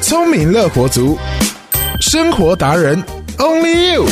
[0.00, 1.16] 聪明乐活族，
[2.00, 3.00] 生活达人
[3.38, 4.04] ，Only You。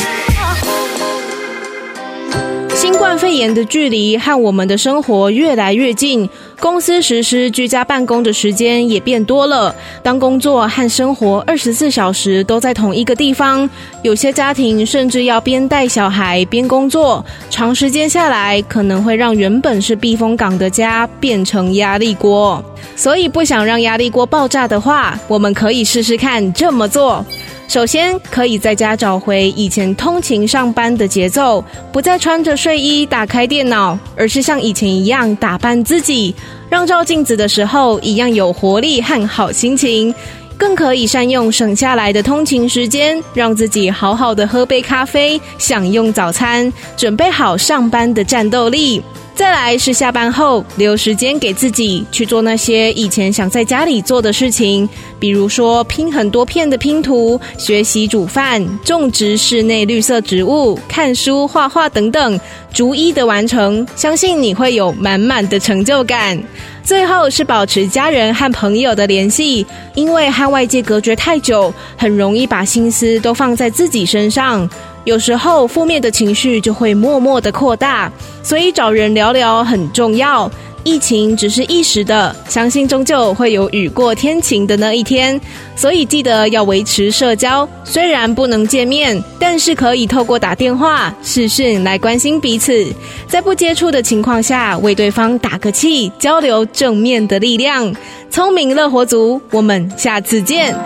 [3.19, 6.29] 肺炎的距离和我们的生活越来越近，
[6.59, 9.75] 公司实施居家办公的时间也变多了。
[10.03, 13.69] 当工作和生活二十四小时都在同一个地方，
[14.03, 22.63] 有些家庭甚至要边带小孩边工作，长时间下来可能会让原本是避风港的家变成压力锅。
[22.97, 27.25] 所以，不想让压力锅爆炸的话，我们可以试试看这么做。
[27.73, 36.35] 首先，可以在家找回以前通勤上班的节奏，不再穿着睡衣打开电脑，而是像以前一样打扮自己，
[36.69, 40.15] 让照镜子的时候一样有活力和好心情。
[40.59, 49.03] 更可以善用省下来的通勤时间，让自己好好的喝杯咖啡，享用早餐，准备好上班的战斗力。
[49.35, 62.39] 再来是下班后留时间给自己去做那些以前想在家里做的事情，比如说拼很多片的拼图、学习煮饭、种植室内绿色植物、看书、画画等等，
[62.73, 66.41] 逐一的完成，相信你会有满满的成就感。
[66.85, 74.69] 最后是保持家人和朋友的联系，因为和外界隔绝太久，很容易把心思都放在自己身上。
[75.05, 78.11] 有时候负面的情绪就会默默的扩大，
[78.43, 80.51] 所以找人聊聊很重要。
[80.85, 85.41] 疫情只是一时的，相信终究会有雨过天晴的那一天。
[85.77, 92.93] 所以记得要维持社交，虽然不能见面，但是可以透过打电话、视讯来关心彼此，
[93.29, 97.95] 在不接触的情况下为对方打个气，交流正面的力量。
[98.29, 100.77] 聪明乐活族，我们下次见。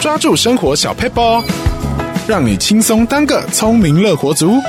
[0.00, 1.44] 抓住生活小配包。
[2.28, 4.60] 让你轻松当个聪明乐活族。